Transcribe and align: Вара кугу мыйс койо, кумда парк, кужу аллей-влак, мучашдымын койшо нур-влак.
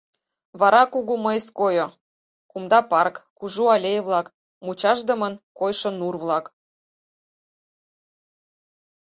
Вара 0.59 0.83
кугу 0.93 1.15
мыйс 1.25 1.45
койо, 1.59 1.87
кумда 2.51 2.79
парк, 2.91 3.15
кужу 3.37 3.65
аллей-влак, 3.75 4.27
мучашдымын 4.65 5.33
койшо 5.59 5.89
нур-влак. 5.99 6.45